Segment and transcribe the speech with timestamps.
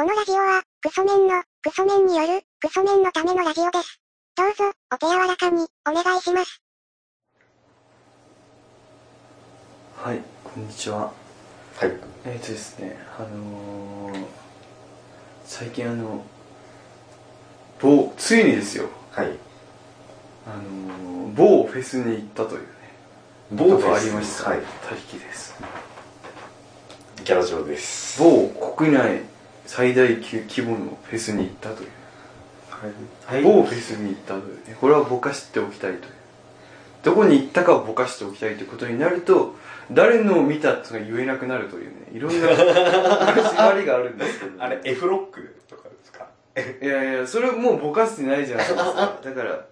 [0.00, 4.00] このラジオは、クソメンの、クソメンによる、クソメンのためのラジオです。
[4.34, 6.62] どうぞ、お手柔らかに、お願いします。
[9.98, 11.12] はい、こんにちは。
[11.76, 11.92] はい。
[12.24, 14.24] えっ、ー、とですね、あのー、
[15.44, 16.24] 最近あの、
[17.78, 19.36] 某、ついにですよ、はい。
[20.46, 22.66] あのー、某フェスに行ったというね、
[23.52, 24.48] 某ことがありました。
[24.48, 24.62] はい。
[24.88, 25.54] たりきです。
[27.22, 28.18] ギャラ嬢です。
[28.18, 29.29] 某国内
[29.72, 31.90] 最大級規模のフェスに行ったという。
[33.24, 33.42] はい。
[33.44, 36.12] 某フェスに行ったというね、これはぼかしておきたいという。
[37.04, 39.54] どこに行ったかをぼかしておきたいということになると、
[39.92, 46.26] 誰のを見たとか言えなくなるというね、いろんな縛りがあるんですけど、あれ、F ロックとかですか？
[46.82, 49.18] いやいや、それもうぼかしてないじゃないですか。
[49.22, 49.66] だから、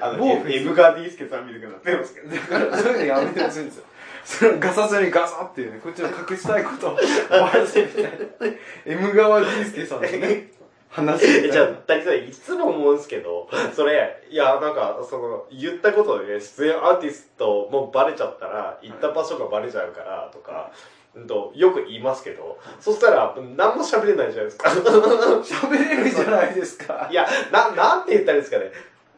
[0.00, 2.28] あの、某某 M ガーディースケさんみたいになってますけど。
[2.34, 3.84] だからそういうのやめてほしいんですよ。
[4.24, 6.96] それガサツにガサっていうね、こっちの隠したいことを
[7.30, 8.56] バラしてみたいな。
[8.86, 10.50] M 川ディースケさんのね、
[10.88, 20.70] 話みたいな じゃあ、谷さん、いつも思うんですけど、それ、いや、なんか、その、言ったことで、出演アーティストもバレちゃったら、行った場所がバレちゃうから、とか、
[21.14, 24.70] うんと、よく言いますけど、そしたら、何も喋れないじゃないですか。
[24.72, 27.08] 喋れるじゃないですか。
[27.10, 28.72] いや、な、なんて言ったらいいですかね。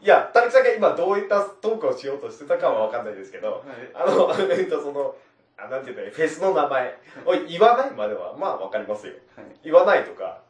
[0.07, 5.17] いや、谷さんが今どういったトークをしようとしてたかはわかんないですけど、あの、 えっと、その、
[5.57, 9.15] あなんて言ったらいいフェスの名前を言わないまでは、まあわかりますよ。
[9.35, 10.43] はい言わないとか、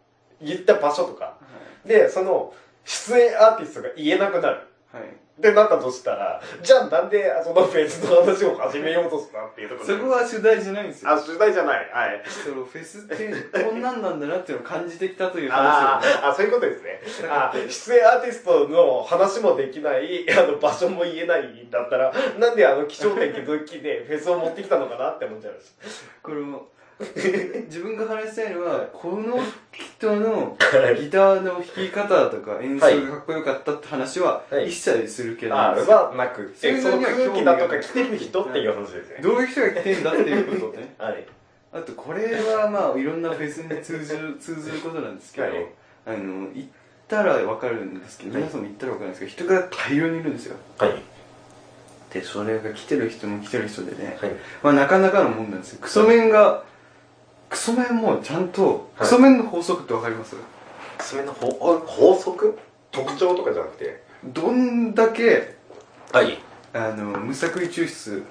[0.42, 1.38] 言った場所とか。
[1.86, 2.52] で、その、
[2.84, 4.60] 出演アーティストが言えなくなる。
[4.92, 5.02] はい。
[5.38, 11.10] ってなったとしたら、じゃあなんでそのフェスの話を始めようとしたっていうところでそこは主題じゃないんですよ。
[11.10, 11.90] あ、取材じゃない。
[11.92, 12.22] はい。
[12.26, 16.24] そのフェスってこんなんなんだなっていうのを感じてきたというあ話を。
[16.24, 17.28] ーあ、そういうことですね。
[17.28, 25.66] あ出演アーティストの話もできない、あの、場所も言えないんだったら、なんであの、気象点気づきでフェスを持ってきたのかなって思っちゃいまし
[26.22, 26.68] これも、
[27.68, 29.38] 自分が話したいのは、この
[29.70, 30.94] 人のた。
[30.94, 39.18] ギターの弾き方とか演奏がかっこよかったって話ははい一切するけど、あ、はなく、そういうその空気だとか来てる人っていう話ですね。
[39.20, 40.94] どういう人が来てんだっていうことね。
[40.98, 41.26] はい。
[41.72, 45.66] あとこれはまあいろんなフェスに通ずる、 通ずることなんですけど、はい
[46.06, 46.68] あの、行っ
[47.08, 50.56] たらわかるんですけど、はい皆さんも行ったらわかるんですけど、人が大量にいるんですよ。
[50.78, 51.02] はい。
[52.10, 54.30] で、それが来てる人も来てる人でね、はい。
[54.62, 55.80] まあなかなかのもんなんですよ。
[55.82, 56.64] クソメンが、
[57.48, 58.80] クソメンもちゃんと、はい。
[59.00, 60.36] クソメンの法則ってわかります？
[61.00, 61.50] それの法
[61.86, 62.58] 法則？
[62.90, 64.02] 特徴とかじゃなくて？
[64.24, 65.56] どんだけ、
[66.12, 66.38] はい。
[66.72, 68.24] あの、無作為抽出、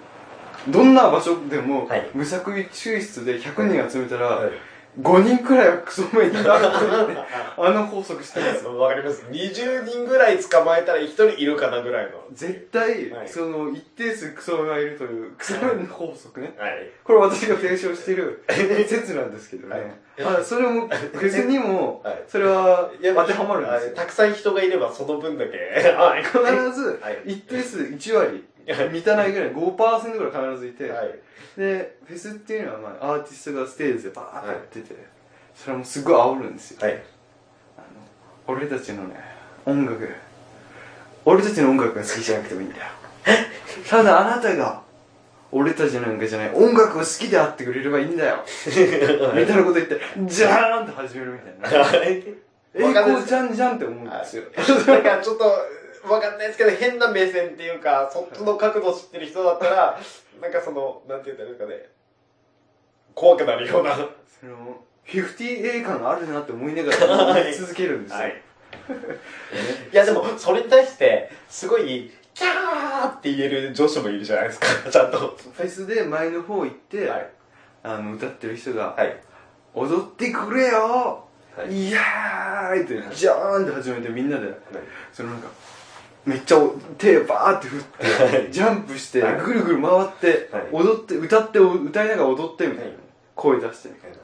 [0.69, 2.09] どんな場所でも、はい。
[2.13, 4.51] 無作為抽出で100人集めたら、はい
[4.99, 7.17] 5人くらいはクソメンになるというね、
[7.57, 8.77] あの法則してるんですよ。
[8.77, 9.25] わかります。
[9.25, 12.11] 20人ぐらい捕まえたら1人いるかなぐらいの。
[12.31, 16.53] 絶対、はいその、一定数クソメンがいるという、クソメンの法則ね。
[16.57, 16.89] はい。
[17.03, 18.43] これ私が提唱している
[18.87, 19.99] 説なんですけどね。
[20.19, 23.87] あそれも、フェスにもはい、それはや当てはまるんですよ。
[23.87, 25.57] はいたくさん人がいればその分だけ。
[25.91, 26.23] はい。
[26.23, 26.39] 必
[26.73, 28.45] ずはい、一定数1割、
[28.91, 31.19] 満たないぐらい、5%ぐらい必ずいて、はい。
[31.57, 34.95] で、フェスっていうのは、まあ、アーティストがステージでバーってやってて、
[35.55, 36.77] それはもうすごい煽るんですよ。
[36.81, 36.93] はい。
[37.77, 39.15] あの、俺たちのね、
[39.65, 40.09] 音楽、
[41.25, 42.83] 俺たちの音楽が好きじゃなくてもいいんだよ。
[43.89, 44.81] ただあなたが、
[45.51, 48.43] 俺たちなんかじゃない、音楽を好きであってくれればいいんだよ。
[49.35, 51.99] みたいなこと言って、じゃーんって始めるみたいな。
[52.77, 54.43] 栄わかんないです光じゃんじゃんって思うんですよ。
[54.87, 55.45] なんかちょっと、
[56.09, 59.99] わかんないですけど、変な目線っていうか、そっちの角度知ってる人だったら、
[60.41, 61.89] なんかその、なんて言ったらいいですかね、
[63.13, 63.91] 怖くなるような。
[63.91, 68.27] はその、50A 感があるなって思いながら言い続けるんですよ。
[68.27, 68.31] い。
[69.91, 75.17] いやでも、それに対して、すごい、キャーって言える女子もいるじゃないですか、 ちゃんと。
[75.17, 77.29] フェスで前の方行って、はい。
[77.83, 79.15] あの、歌ってる人が、はい。
[79.73, 84.47] 踊ってくれよはいいやーいって、ジャーンって始めてみんなで、
[85.13, 85.47] そのなんか、
[86.25, 86.57] めっちゃ
[86.97, 92.95] 手バーって振って、ジャンプして、はいぐるぐる回って、はい踊って、歌って、歌いながら踊ってみたいなはい。
[93.35, 94.17] 声出してみたいな。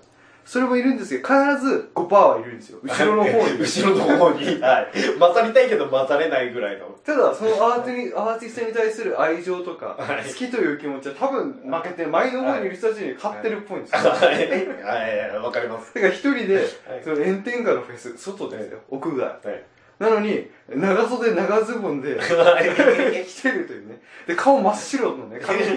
[0.43, 2.79] それもいるんですけど、必ず5%はいるんですよ。
[2.83, 3.59] 後ろの方に。
[3.59, 4.45] 後ろの方に。
[4.59, 5.19] はい。
[5.19, 6.87] 混ざりたいけど混ざれないぐらいの。
[7.05, 14.11] ただ、そのアーティアーティストに対する愛情とか、はい好きという気持ちは多分負けて、前の方にいる人たちに勝ってるっぽいんですよ。
[14.11, 15.31] はい。
[15.31, 15.37] はい。
[15.37, 15.93] わかります。
[15.93, 16.65] だから一人で、はい
[17.03, 19.39] その炎天下のフェス、外ですよ、屋外。
[20.01, 20.11] はい。
[20.11, 23.25] なのに、長袖長ズボンで、はい。
[23.25, 24.01] 来てるというね。
[24.27, 25.71] で、顔真っ白のね、 髪、はい。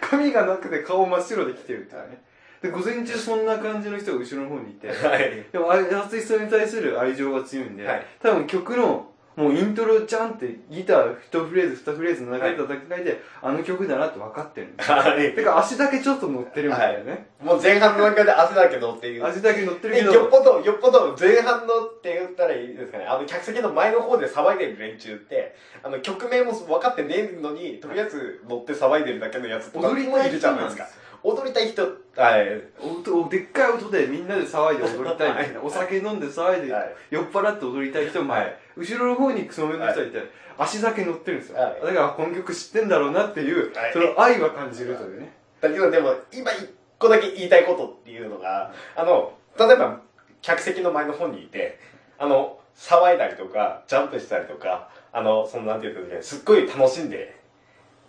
[0.00, 2.22] 髪がなくて顔真っ白で来てるっていうね。
[2.62, 5.46] で、午前中そんな感じの人が後ろの方にいて、はい。
[5.52, 19.26] でもアーティストに対する愛情が強いんで、はい多分曲のもうイントロちゃんってギター1フレーズ2フレーズの中で叩き替えて、あの曲だなって分かってるんですよ はいてか足だけちょっと乗ってるみたいなね、もう前半の段階で汗だけどっていう。
[19.26, 23.06] 足だけ乗ってるでけどよっぽど、よっぽど前半のって言ったらいいですかね。
[23.06, 30.88] あの、客席の前の方で騒いでる連中って、あの、曲名も分かってねえのに、とりあえず乗って騒いでるだけのやつとかもいるじゃないですか。
[31.24, 31.82] 踊りたい人、
[32.16, 32.62] はい。
[32.80, 36.94] 音でっかい音でみんなで騒いで踊りたいみたいな、お酒飲んで騒いで、はい。
[37.10, 38.56] 酔っ払って踊りたい人も、はい。
[38.76, 40.22] 後ろの方にクソメンの人がいて、
[40.58, 41.80] 足だけ乗ってるんですよ、はい。
[41.80, 43.92] だからこの曲知ってんだろうなっていう、はい。
[43.92, 50.00] その愛は感じるというね、だけどでも、今一個だけ言いたいことっていうのが、あの、例えば、
[50.40, 51.78] 客席の前の方にいて、
[52.18, 57.41] あの、騒いだりとか、ジャンプしたりとか、あの、その、なんていうかね、すっごい楽しんで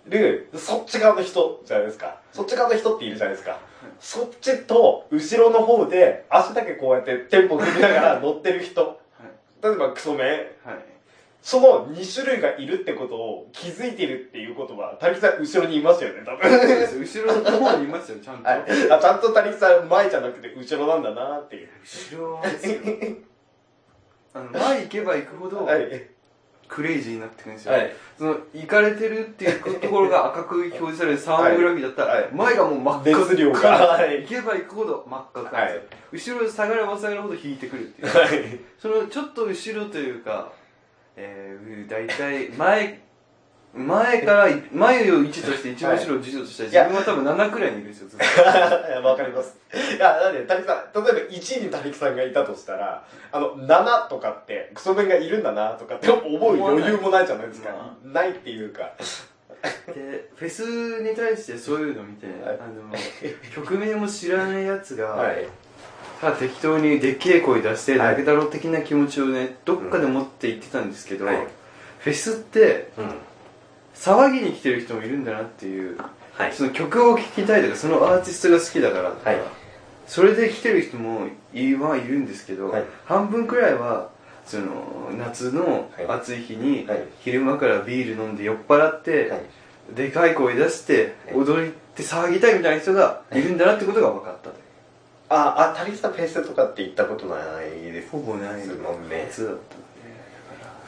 [0.08, 2.20] る、そっち側の人じゃないですか。
[2.32, 3.60] そっち側の人っているじゃないですか。
[4.00, 9.00] そっちと、後ろの方で、足だけこうやってテンポ踏みながら乗ってる人。
[9.62, 10.26] 例えば、クソメ
[10.66, 10.70] ン。
[10.70, 10.94] はい
[11.44, 16.50] その2種類がいるってことを気づいてるっていうことは、谷木さん後ろにいますよね、多分。
[16.50, 21.70] 後ろの方にいますよちゃんと、はい、あちゃんと谷木さん前じゃなくて後ろなんだなっていう。
[21.84, 22.80] 後ろですよ
[24.34, 26.13] あの前行けば行くほど、はい。
[26.74, 27.92] クレイジーになってくるんですよ、はい。
[28.18, 32.30] その行かれてるっていうところが 赤く表示されるサーモグラフィーだったら、はい。
[32.34, 33.60] 前がもう真っ赤熱量が。
[33.60, 34.24] はい。
[34.24, 38.60] 行けば行くほど真っ赤なんですよ、後ろ下がれば下がるほど引いてくるっていう、はい。
[38.80, 40.52] そのちょっと後ろというか、
[41.16, 43.02] えー、大体前
[43.74, 49.58] 前から前を1として一番後ろを10としたら自分は多分7くらいにいるんですよずっとわかります。
[49.74, 57.72] いや、なんで、谷木さん、例えば1位に谷木さんがいたとしたら、あの、7とかって、クソメンがいるんだなとかって思う余裕もないじゃないですか。
[58.04, 58.92] まないっていうか。
[59.88, 62.94] でフェスに対してそういうのを見て、はいあの
[63.56, 65.48] 曲名も知らないやつが、はい。
[66.20, 71.48] ただ適当にでっけえ声出して、はいだろ的な気持ちをねどっかで持って言ってたんですけど、はい
[72.00, 73.14] フェスってうん。
[73.96, 75.98] 騒ぎに来てる人もいるんだなっていう
[76.34, 76.54] はい。
[76.54, 79.40] その曲を聴きたいとかそのアーティストが好きだからとか、はい。
[80.08, 82.84] それで来てる人もいはいるんですけど、はい。
[83.06, 84.10] 半分くらいは
[84.46, 86.06] その夏のはい。
[86.08, 87.04] 暑い日に、はい。
[87.20, 89.42] 昼間からビール飲んで酔っ払って、はい。
[89.96, 91.36] でかい声出してはい。
[91.38, 93.42] 踊って騒ぎたいみたいな人がい。
[93.42, 94.56] るんだなってことが分かったと。
[95.30, 98.10] あ、あ、谷木さんフェスとかって行ったことないです。
[98.10, 98.66] ほぼない。
[98.68, 99.26] もんね。
[99.30, 99.76] 夏だった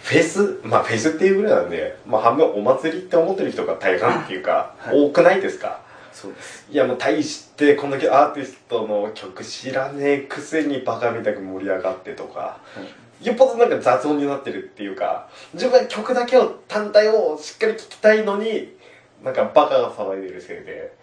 [0.05, 4.95] フェス、まあフェスっていうぐらいなんで、まあ半分お祭りって思ってる人が大半っていうか、はい。
[4.95, 5.81] 多くないですか？
[6.13, 6.67] そうです。
[6.69, 12.59] いやもう大してこんだけアーティストの曲知らねえくせにバカみたく盛り上がってとか、
[13.19, 18.75] よっぽどなんか雑音になってるっていうか、自分は曲だけを、単体をしっかり聴きたいのに、
[19.23, 20.93] なんかバカが騒いでるせいで。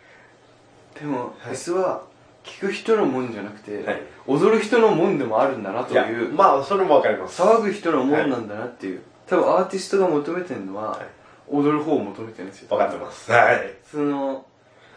[1.00, 2.04] でも、フェスは
[2.44, 7.42] 聴く人のもんじゃなくて、はい踊る人のもんでもあるんだなといやいう、まあそれもわかります。
[7.42, 11.06] 騒ぐ人のもんなんだなっていう、多分アーティストが求めてるのは、はい
[11.48, 13.30] 踊る方を求めてるんですよわかってます。
[13.30, 13.74] はい。
[13.84, 14.46] その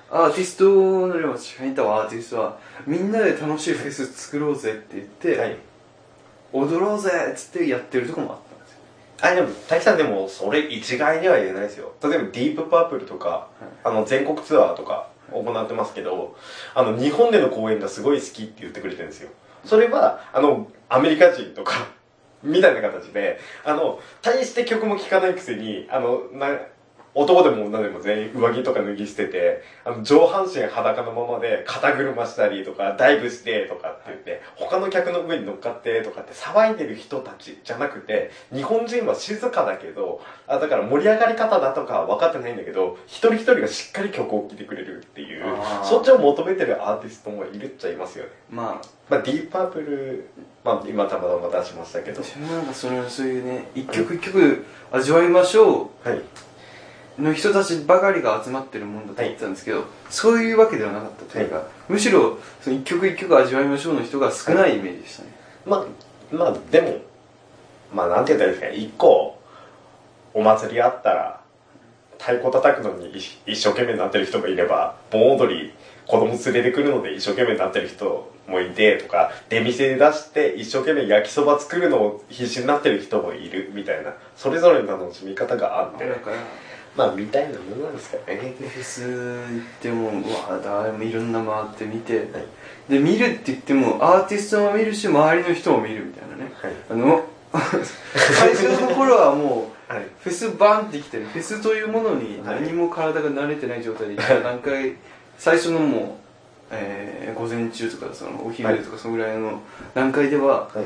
[0.10, 5.58] アーティストのでも社員とアーティストはみんなで楽しいフェス作ろうぜって言って、はい。
[6.54, 8.78] 踊ろうぜっつってやってるとこもあったんですよ
[9.22, 11.92] あ、でも、大木さんでも、それ一概には言えないですよ。
[12.02, 13.50] 例えば、ディープパープルとか、
[13.84, 16.36] あの、全国ツアーとか行ってますけど、
[16.74, 19.30] あの、日本での公演がすごい好きって言ってくれてるんですよ。
[19.64, 21.88] それは、あの、アメリカ人とか、
[22.44, 26.60] みたいな形で、あの、大して曲も聴かないくせに、あの、な、
[27.16, 45.46] 男でも女でも全員上着とか脱ぎ捨てて、あの、上半身裸のままで肩車したりとか、ダイブしてとかって言って、他の客の上に乗っかってとかって騒いでる人たちじゃなくて、日本人は静かだけど、あだから盛り上がり方だとかは分かってないんだけど、一人一人がしっかり曲を聴いてくれるっていう
[45.84, 48.32] そっちを求めてるアーティストもいるっちゃいますよね。
[48.50, 50.28] まあまあ、ディープパープル、
[50.64, 52.22] まあ、今たまたま出しましたけど。
[52.22, 56.22] 私もなんかそのそういうね一曲一曲味わいましょはい。
[57.18, 65.30] うの人たちばかりが集まってるもんだと思ってたんですけど、そういうわけではなかったというか、むしろその一曲一曲味わいましょうの人が少ないイメージでしたね、
[65.66, 66.98] まあ、まあ、でも、
[67.94, 69.40] まあ、なんて言ったらいいですかね、一個、
[70.34, 71.42] お祭りあったら、
[72.20, 75.74] 太鼓叩くのに一一生懸命になってる人もいれば、盆踊り、
[76.08, 86.04] 子供連れてくるので一生懸命になってる人もいて、とか、出店で出して一生懸命焼きそば作るのを必死になってる人もいる、みたいな、それぞれの楽しみ方があって
[86.96, 88.56] まあ、みたいなものなんですかね。
[88.60, 92.26] でフェス行ってもうわ誰もいろんな回って見て、はい
[92.90, 96.74] で見るって言ってもアーティストも見るし周りの人も見るみたいなねはい。
[96.90, 97.26] あの
[98.14, 100.06] 最初の頃はもうはい。
[100.20, 104.94] フェスバンってきてるフェスというものに何も体が慣れてない状態で行った段階
[105.38, 106.04] 最初のもう、
[106.72, 109.62] えー午前中とかそのお昼とかそのぐらいの
[109.94, 110.86] 段階でははい。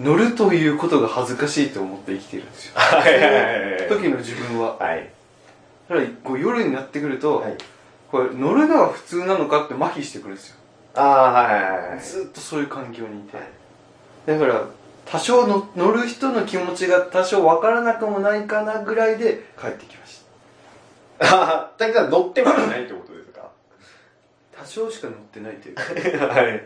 [0.00, 2.72] 乗るということが恥ずかしいと思って生きてるんですよ。
[2.76, 3.12] はい。
[3.14, 4.76] はいはいはい時の自分は。
[4.76, 5.10] はい。
[5.88, 7.56] だからこう夜になってくると、はい。
[8.10, 10.56] これ乗るのが普通なのかって麻痺してくるんですよ。
[10.94, 12.00] ああはいはいはいはい。
[12.00, 13.38] ずっとそういう環境にいて、
[14.26, 14.64] だから
[15.04, 20.22] 多少の乗る人の気持ちが多少わからなくもないかなぐらいで帰ってきまし
[21.20, 23.40] ああ だから乗ってはいないってことですか？
[24.56, 26.26] た多少しか乗ってないというか。
[26.34, 26.64] はい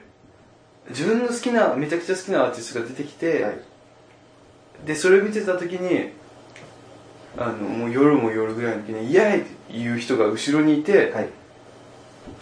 [0.91, 3.55] 自分の好きなめちゃくちゃ好きなアーティストが出てきて、はい。
[4.87, 6.13] でそれ見てた時に
[7.37, 11.29] あのもう夜も夜ぐらいの時に「イエーイ!」って言う人が後ろにいて、はい。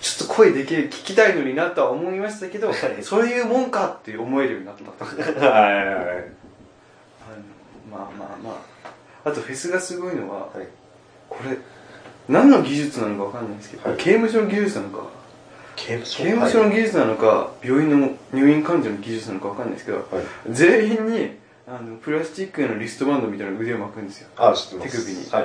[0.01, 3.03] ちょっと声でけえ聞きたいのになとは思いましたけど、はい。
[3.03, 5.95] そういうもんかって思えるようになった はいはいはい。
[5.95, 6.13] あの
[7.91, 8.51] まあまあま
[9.25, 9.31] あ。
[9.31, 10.67] あとフェスがすごいのは、はい。
[11.29, 11.57] これ
[12.29, 13.99] 何の技術なのかわかんないんですけど、はい。
[13.99, 15.05] 刑務所の技術なのか
[15.79, 20.07] 刑務所の技術なのか病院の入院患者の技術なのかわかんないですけど、はい。
[20.51, 24.29] 全員にあのプラスチックのリストバンドみたいな腕を巻くんですよ。
[24.37, 24.93] あ知ってます。
[24.93, 25.31] 手首に。
[25.31, 25.45] はい。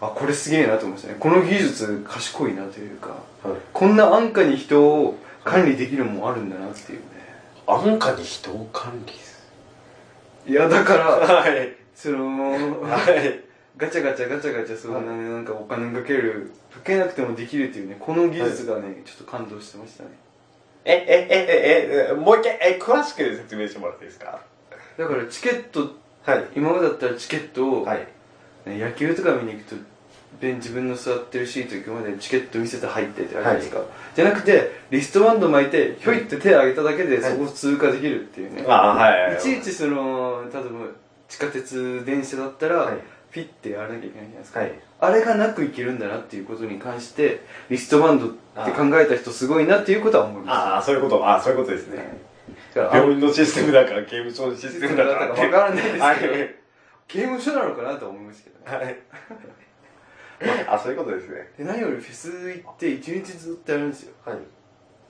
[0.00, 1.16] あこれすげえなと思いましたね。
[1.18, 3.08] この技術賢いなというか。
[3.42, 3.58] はい。
[3.72, 7.04] こんな安価に人を管理できるもんもあるんだなっていうね。
[7.66, 9.36] 安価に人を管理す
[10.46, 11.76] いやだからるはい。
[11.94, 13.45] そのはい
[13.76, 20.10] ガチャガチャガチャガチャそんなねなんかお金かけるかけなくてもできるっていうねこの技術がね、ちょっと感動してましたね。
[20.84, 24.40] えええええもう一回え詳しく説明してもらっていいですか？
[24.96, 26.44] だからチケットはい。
[26.56, 27.98] 今までだったらチケットを、はい。
[28.66, 29.76] ね野球とか見に行くと
[30.40, 33.80] 自分の座ってるシート行くまでチケット見せて入ってってあるじゃないですか、
[34.14, 37.32] じゃなくてリストバンド巻いてひょいって手挙げただけではい。
[37.32, 39.36] そこを通過できるっていうね、あはい。
[39.36, 40.68] い、ちいちその例えば
[41.28, 42.96] 地下鉄電車だったら、はい
[43.30, 44.72] ピッてやらなきゃいけないじゃないですか、はい。
[45.00, 51.24] あれがなくいけるんだなっていうことに関してリストバンドって考えた人すごいなっていうことは思いまああそういうこと。
[51.26, 52.18] ああそういうことですね。
[52.72, 56.20] すだから病院のシステムだから刑務所のシシステムだから分からないですけど、はい。
[57.08, 58.84] 刑務所なのかなと思いますけどね。
[58.84, 58.98] はい。
[60.68, 61.52] あそういうことですね。
[61.58, 64.12] で何よりフェス行って一日ずっとやるんですよ。
[64.24, 64.38] はい。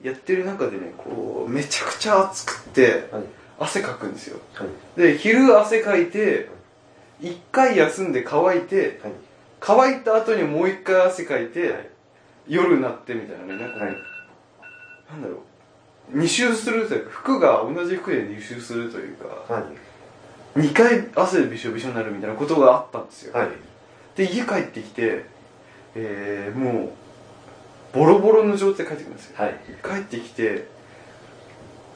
[0.05, 3.23] やってる中でねこうめちゃくちゃ暑くってはい。
[3.59, 4.39] 汗かくんですよ。
[4.53, 4.99] はい。
[4.99, 6.49] で昼汗かいて
[7.19, 9.11] 一回休んで乾いてはい。
[9.59, 11.89] 乾いた後にもう一回汗かいて、はい。
[12.47, 13.61] 夜になってみたいなね。
[13.61, 13.95] なんかね、はい。
[15.11, 15.37] なんだろう。
[16.09, 19.63] 二周するというか服が同じ服で二周するというかはい。
[20.55, 23.49] 二回汗でびしょびしょになるみたいなことがあったんですよ、はい。
[24.15, 25.25] で家帰ってきて
[25.95, 26.89] えー、もう
[27.93, 29.35] ボロボロの状態で帰ってくるんですよ。
[29.37, 29.59] はい。
[29.83, 30.67] 帰ってきて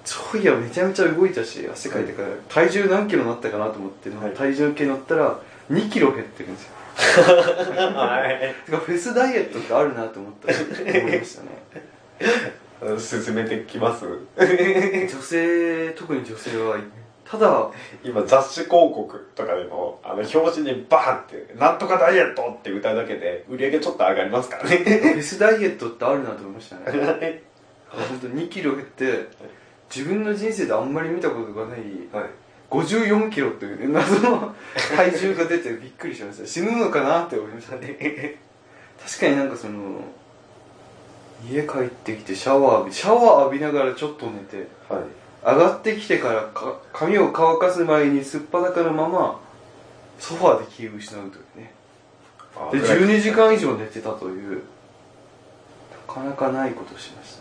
[0.03, 4.33] そういやめちゃめちゃ動いたし汗かいてから体重何キロになったかなと思って、はい。
[4.33, 5.39] 体重計乗ったら
[5.71, 6.71] 2キロ減ってるんですよ。
[7.95, 8.55] はい。
[8.67, 12.99] フェスダイエットってあるなと思った思いましたね。
[12.99, 14.05] 進めてきます？
[14.37, 16.77] 女性特に女性は
[17.23, 17.69] ただ
[18.03, 20.29] 今雑誌広告とかでもあの表
[20.61, 26.99] 紙にバーンって「なんとかダイエット」って歌うだけで売り上げちょっと上がりますからフねェスダイエットってあるなと思いましたね。
[26.99, 27.41] はい。
[27.89, 29.27] 本当2キロ減って
[29.93, 31.79] 自分の人生であんまり見たことがない
[32.13, 32.29] はい。
[32.69, 34.55] 54キロっていうね謎の
[34.95, 36.47] 体重が出てびっくりしました。
[36.47, 38.39] 死ぬのかなって思いましたね。
[39.05, 40.01] 確かになんかその
[41.49, 45.01] 家帰ってきてシャワー浴びシャワー浴びながらちょっと寝てはい。
[45.43, 49.39] 上がってきてからか髪を乾かす前にすっぱだかのまま
[50.19, 51.73] ソファーで気を失うというね。
[52.71, 54.61] で12時間以上寝てたという
[56.07, 57.40] なかなかないことをしました。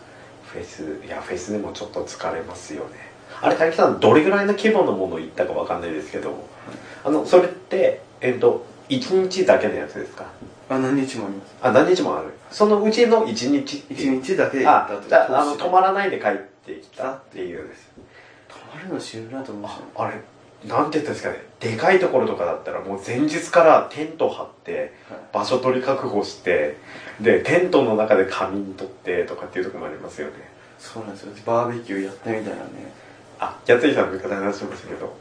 [0.51, 3.11] フェスいやフェスでもちょっと疲れますよね。
[3.41, 6.33] あれ大木さんどれぐらいの規模のものを言ったかわかんないですけど。
[7.03, 10.25] あのそれってえっと1日だけのやつですか？
[10.69, 11.55] あ何日もあります。
[11.61, 12.33] あ何日もある。
[12.51, 14.19] そのうちの1日っていう。
[14.19, 16.31] 1日だけで行ったとあじゃああの通して泊まらないで帰っ
[16.65, 17.69] てきたっていう
[18.47, 19.75] 泊まるの死ぬなと思いまし。
[19.75, 20.21] たねあれ
[20.65, 21.43] なんて言ったんですかね。
[21.59, 24.93] でかいところとかだったらもう前日からテント張って
[25.31, 26.77] 場所取り確保して
[27.19, 30.33] でテントの中で仮眠取ってとかっていうところもありますよね。
[30.79, 31.33] そうなんですよ。
[31.45, 32.61] バーベキューやったみたいなね。
[33.39, 35.15] あやついさんの味方に話しましたけど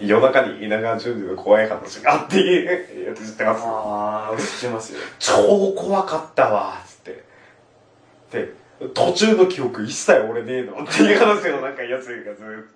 [0.00, 3.62] 夜中に稲川淳二の怖い話があっていうやつ知ってます。
[3.64, 5.00] ああ知ってますよ。
[5.18, 7.24] 超怖かったわっつって。
[8.30, 8.52] で
[8.92, 12.75] 途中の記憶一切俺ねえのっていう話をなんかやつがずっ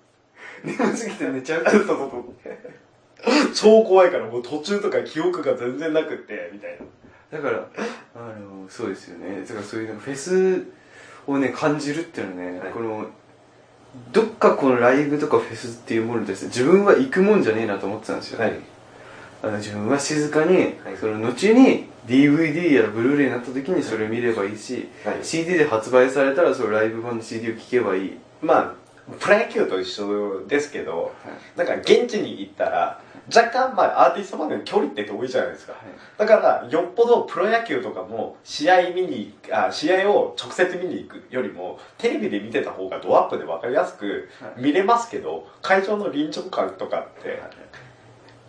[0.63, 7.37] 眠すぎて寝ちゃうそうそうそう超怖いからもう途中とか記憶が全然なくってみたいな。
[7.37, 7.67] だから
[8.15, 9.41] あのそうですよね。
[9.41, 10.65] だからそういうフェス
[11.27, 12.71] をね感じるっていうのはね、はい。
[12.71, 13.05] この
[14.11, 18.53] どっかこのライブとかフェスっていうものに対して自分は行くもんじゃねえなと思ってたんですよ、はい。
[19.43, 20.75] あの自分は静かに、はい。
[20.99, 25.19] その後に DVD やブルーレイになった時にそれを見ればいいし、はい。
[25.21, 28.17] CD で発売されたらそのライブ版の CD を聴けばいい。
[28.41, 28.80] まあ
[29.19, 31.13] プロ野球と一緒ですけど、
[31.55, 33.01] なんか現地に行ったら、
[33.33, 35.73] 若干まあアーティストまでの距離って遠いじゃないですか。
[36.17, 47.41] だから、よっぽどプロ野球とかも試合見にあ、試合を直接見に行くよりも、テレビで見てた方がドアップで分かりやすくはい見れますけど、会場の臨場感とかって、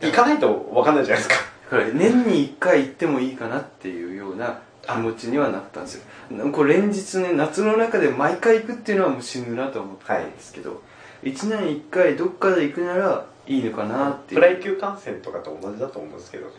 [0.07, 1.52] 行かないと分かんないじゃないですか。
[1.95, 10.83] 年に1回行ってもいいかなっていうような気持ちにはなったんですよこれ連日ね夏の中で毎回行くっていうのはもう死ぬなと思ってたんですけど、
[11.23, 16.53] 1年1回どっかで行くならいいのかなっていうプロ野球観戦とかと同じだと思うんですけど、はい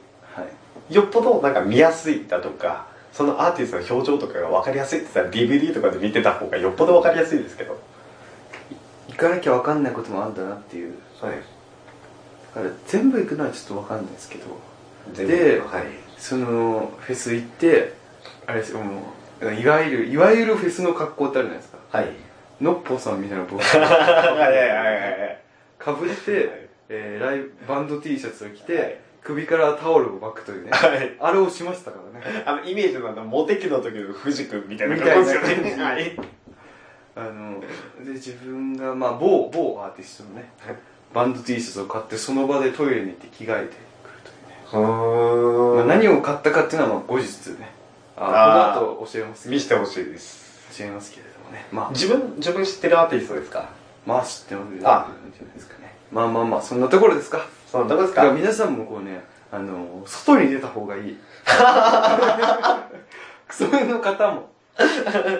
[0.94, 7.78] よっぽどなんか見やすいだとか、そのアーティストの表情とかが分かりやすいって言ったら DVD とかで見てた方がよっぽど分かりやすいですけど。
[9.14, 11.36] 行かなきゃ分かんないこともあるんだなっていうはい。
[12.56, 14.46] だから全部行くのはちょっと分かんないですけど
[15.14, 15.84] 全で部はい。
[16.18, 17.94] そのフェス行って
[18.48, 22.10] あれですよもういわゆるいわゆるフェスの格好ってあるじゃないですかはい。
[22.62, 25.40] のっぽさんみたいな僕 はいはいはいはい。
[25.78, 31.16] かぶって、えーライブバンド T シャツを着て、はい首からタオルを巻くというねはい。
[31.18, 35.64] あれをしましたからね あの、イメージのあの、モテ期の時の藤君みたいな感じですよね。
[35.64, 36.20] みたいなはい。
[37.16, 37.62] あの
[38.04, 40.76] で自分がまあ某某アーティストのねはい
[41.14, 44.18] バンド T シャツを買ってその場でトイレに行って着替えてくる
[44.72, 45.76] というね。
[45.76, 47.72] まあ、何を買ったかっていうのはまあ後日ね
[48.16, 49.50] あーあこの後教えます。
[49.50, 50.44] 見せてほしいです。
[50.78, 51.66] 教えますけれどもね。
[51.72, 53.70] まあ自分、自分知ってるアーティストですか？
[54.06, 54.80] まあ知ってますあ。
[54.80, 54.90] じゃ
[55.46, 55.96] ないですかね。
[56.12, 57.46] まあまあまあそんなところですか？
[57.72, 61.18] そのどこですだか皆さんもこうねあの外に出た方がいい。
[63.48, 64.50] クソの方も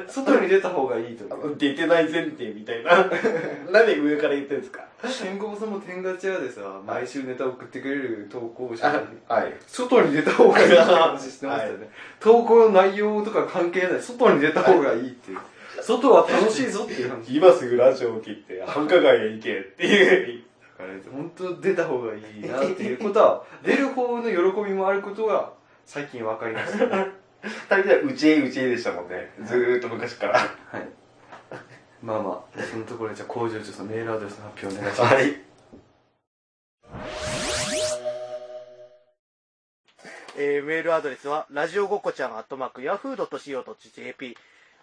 [0.08, 3.10] 外に出た方がいいとあの出てない前提みたいな。
[3.72, 4.84] なんで上から言ってるんですか？
[5.02, 8.96] 天候さんも天ガチ屋でさ毎週ネタ送ってくれる投稿者に。
[9.28, 9.54] はい。
[9.68, 14.02] 外に出た方がいいって話してましたよね、投稿の内容とか関係ない。
[14.02, 15.40] 外に出た方がいいっていう、
[15.82, 17.36] 外は楽しいぞっていう話。
[17.36, 20.44] 今すぐラジオを切って、繁華街へ行けっていう。
[20.78, 25.52] だから本当出た方がいいなっていうことは出る方の喜びもあることが
[25.86, 27.12] 最近分かりました、は い
[27.44, 29.34] 二人ではうちへうちへでしたもんね。
[29.44, 30.40] ずーっと昔から。
[32.02, 35.36] まあまあそのところでじゃあ工場長さんメールアドレスの発表お願いします、はい。
[40.38, 44.36] えーメールアドレスは、ラジオごっこちゃん、アットマーク、ヤフー .co.jp、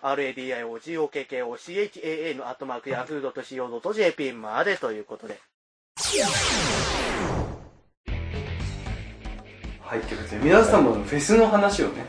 [0.02, 5.40] radiogokochan、アットマーク、ヤフー .co.jp までということで。
[9.82, 12.04] はいということで皆さんもフェスの話をね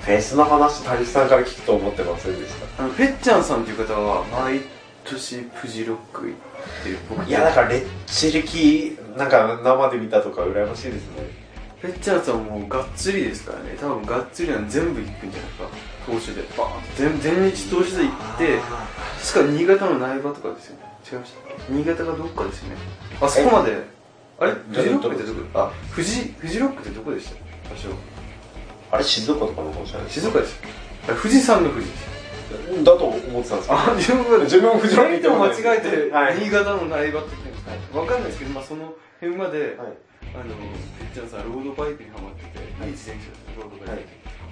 [0.00, 4.60] フェスの話、谷さんから聞くと思ってませんでしあのぺっちゃんさんという方は毎
[5.04, 7.28] 年フジロック行って僕た。
[7.28, 11.40] いや、だから、レッチリキ、なんか生で見たとか羨ましいですね。
[11.82, 13.76] ぺっちゃんさんもがっつりですからね。
[13.80, 15.68] 多分がっつりなの全部行くんじゃないか。
[16.06, 16.42] 投手で。
[16.56, 18.58] バーンと全全日投手で行って。
[19.32, 20.82] 確か新潟の苗場とかですよね。
[21.10, 21.38] 違いました
[21.72, 22.76] 新潟がどっかですよね。
[23.20, 23.82] あそこまで。
[24.38, 24.52] あれ？
[24.52, 25.40] フジロックってどこ？
[25.54, 27.34] あフジフジロックってどこでした
[27.70, 27.88] 場所
[28.92, 30.10] あれ、静岡とかの方じゃない？
[30.10, 30.60] 静岡です
[31.06, 31.90] 富士山の富士
[32.84, 33.68] だと思ってたんです。
[33.70, 36.38] あ自分が自分もフジロック意外と間違えて、はい。
[36.38, 39.70] 新潟の苗場って言ってるんですか、わかんないですけど、まあ、その辺まで、はい。
[40.32, 40.54] あの
[40.98, 42.88] ぺっちゃんさんロードバイクにハマってて、い。
[42.88, 44.00] い自転車ロードバイク、はい。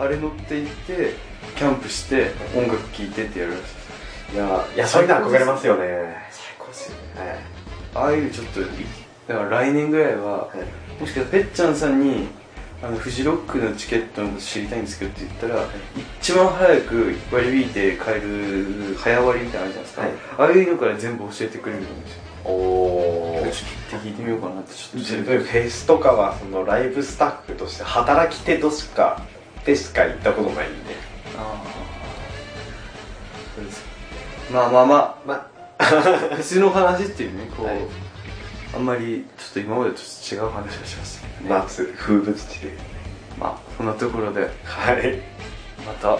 [0.00, 1.14] あれ乗って行って
[1.56, 6.16] キャンプして音楽聴いてってやるらしいですいや、いや、そういうの憧れますよね。
[6.30, 7.20] 最高ですよね。
[7.20, 7.38] はい。
[7.94, 8.64] ああいうのちょっとい
[9.26, 10.48] だから来年ぐらいは、
[11.00, 12.28] もしかしたらぺっちゃんさんに
[12.80, 15.68] あのフジロックのチケットの知りたいんですけどって言ったら、
[16.20, 20.10] 一番早く割り引いて買える早割りみたいなのあるじゃないですか、はい。
[20.38, 23.50] ああいうのから全部教えてくれるんですよおー。
[23.50, 24.98] ちょっと聞いてみようかなってちょっと。
[24.98, 29.22] 自分フェスとかはそのライブスタッフとして働き手としか
[29.64, 30.94] でしか行ったことないんで。
[31.36, 31.64] ああ
[33.56, 33.84] そうです。
[34.52, 37.78] まあまあままあフェスの話っていうねこう、はい
[38.74, 41.60] あんまりちょっと今までと違う話をしましたけどね。
[41.60, 42.72] 夏風物詩で。
[43.38, 44.50] まあそんなところで。
[44.64, 45.22] はい。
[45.86, 46.18] また